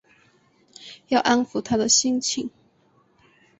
[1.09, 2.49] 要安抚她的心情